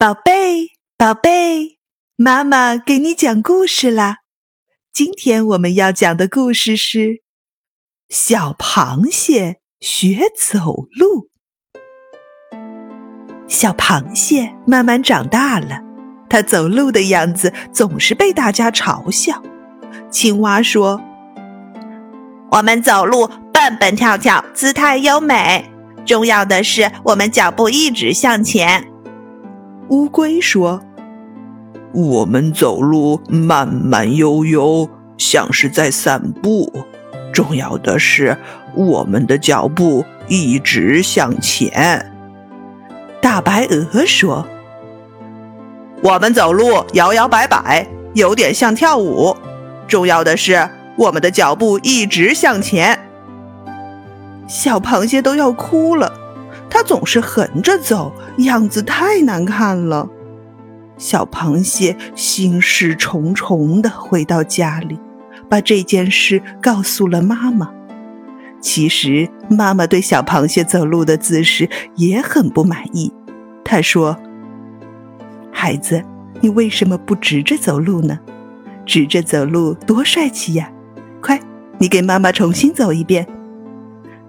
[0.00, 1.76] 宝贝，宝贝，
[2.14, 4.18] 妈妈给你讲故事啦。
[4.92, 6.98] 今天我们要讲的故事是
[8.08, 11.30] 《小螃蟹学走路》。
[13.48, 15.80] 小螃蟹慢慢长大了，
[16.30, 19.42] 它走路的样子总是被大家嘲笑。
[20.12, 21.00] 青蛙说
[22.52, 25.68] ：“我们走路蹦蹦跳跳，姿态优美。
[26.06, 28.87] 重要的是，我们脚步一直向前。”
[29.90, 30.82] 乌龟说
[31.94, 36.84] ：“我们走路慢慢悠悠，像是在散步。
[37.32, 38.36] 重要的是，
[38.74, 42.12] 我们的脚步一直向前。”
[43.22, 44.46] 大白鹅说
[46.04, 49.34] ：“我们走路摇摇摆摆，有点像跳舞。
[49.86, 50.68] 重要的是，
[50.98, 52.98] 我们的脚步一直向前。”
[54.46, 56.12] 小螃蟹都要哭了。
[56.70, 60.08] 它总是横着走，样子太难看了。
[60.96, 64.98] 小螃蟹心事重重的回到家里，
[65.48, 67.70] 把这件事告诉了妈妈。
[68.60, 73.12] 其实，妈妈对小螃蟹走路的姿势也很不满意。
[73.64, 74.16] 她说
[75.52, 76.02] ：“孩子，
[76.40, 78.18] 你为什么不直着走路呢？
[78.84, 80.72] 直着走路多帅气呀！
[81.20, 81.40] 快，
[81.78, 83.26] 你给妈妈重新走一遍。”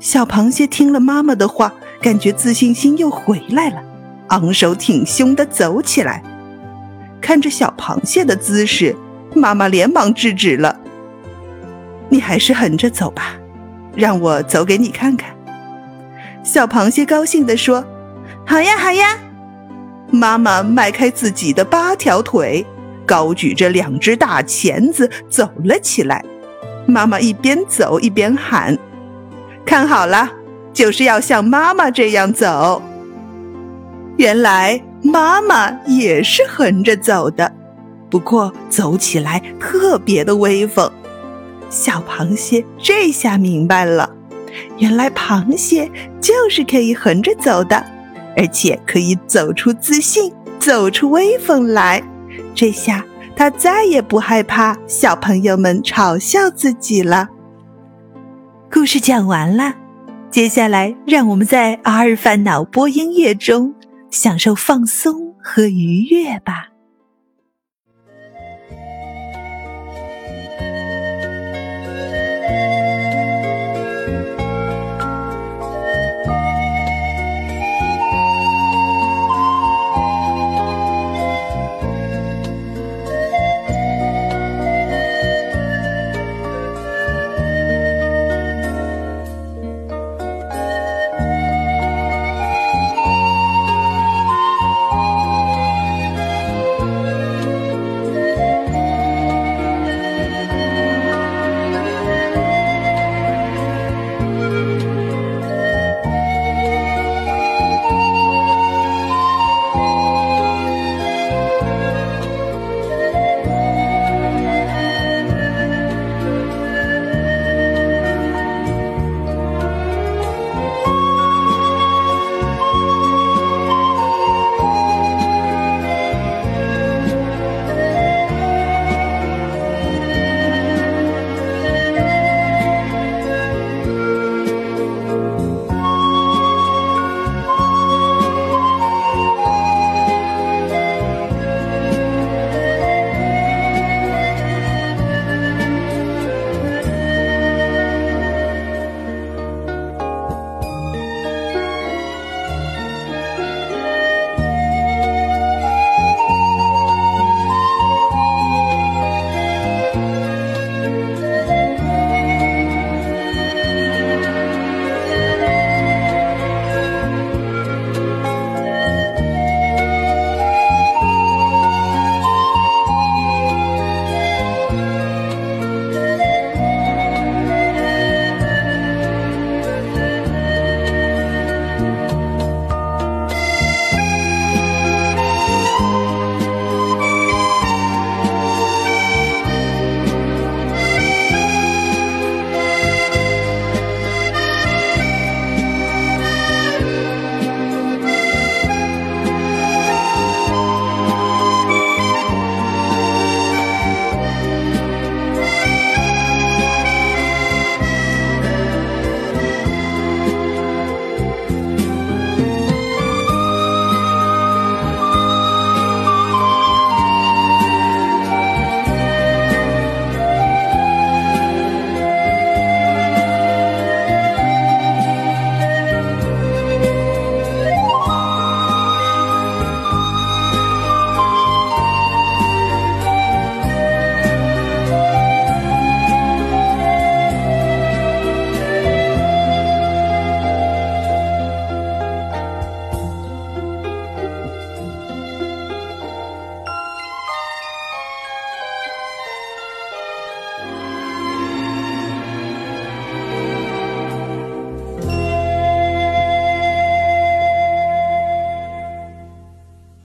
[0.00, 1.74] 小螃蟹听了妈妈的话。
[2.04, 3.82] 感觉自信心又回来了，
[4.28, 6.22] 昂首挺胸地走起来。
[7.18, 8.94] 看着小螃蟹的姿势，
[9.34, 10.78] 妈妈连忙制止了
[12.10, 13.36] ：“你还是横着走吧，
[13.96, 15.34] 让我走给你看看。”
[16.44, 17.82] 小螃蟹高兴地说
[18.44, 19.18] ：“好呀，好呀！”
[20.12, 22.66] 妈妈迈开自己的八条腿，
[23.06, 26.22] 高举着两只大钳子走了起来。
[26.84, 28.78] 妈妈一边走一边喊
[29.64, 30.30] ：“看好了！”
[30.74, 32.82] 就是要像妈妈这样走。
[34.18, 37.50] 原来妈妈也是横着走的，
[38.10, 40.90] 不过走起来特别的威风。
[41.70, 44.08] 小螃蟹这下明白了，
[44.78, 45.90] 原来螃蟹
[46.20, 47.84] 就是可以横着走的，
[48.36, 52.02] 而且可以走出自信，走出威风来。
[52.54, 53.04] 这下
[53.34, 57.28] 它再也不害怕小朋友们嘲笑自己了。
[58.72, 59.83] 故事讲完了。
[60.34, 63.72] 接下来，让我们在阿尔法脑波音乐中
[64.10, 66.73] 享受放松和愉悦吧。